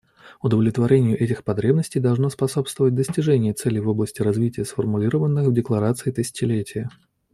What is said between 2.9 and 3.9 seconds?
достижение целей в